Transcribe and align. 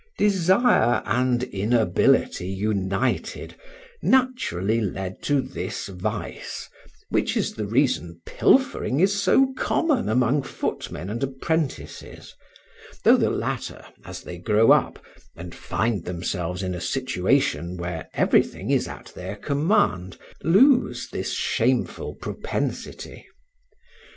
Desire 0.17 1.03
and 1.05 1.43
inability 1.43 2.47
united 2.47 3.53
naturally 4.01 4.81
led 4.81 5.21
to 5.21 5.41
this 5.43 5.89
vice, 5.89 6.67
which 7.09 7.37
is 7.37 7.53
the 7.53 7.67
reason 7.67 8.19
pilfering 8.25 8.99
is 8.99 9.21
so 9.21 9.53
common 9.55 10.09
among 10.09 10.41
footmen 10.41 11.07
and 11.07 11.21
apprentices, 11.21 12.33
though 13.03 13.15
the 13.15 13.29
latter, 13.29 13.85
as 14.03 14.23
they 14.23 14.39
grow 14.39 14.71
up, 14.71 14.97
and 15.35 15.53
find 15.53 16.03
themselves 16.05 16.63
in 16.63 16.73
a 16.73 16.81
situation 16.81 17.77
where 17.77 18.09
everything 18.15 18.71
is 18.71 18.87
at 18.87 19.11
their 19.15 19.35
command, 19.35 20.17
lose 20.41 21.09
this 21.11 21.31
shameful 21.31 22.15
propensity. 22.15 23.23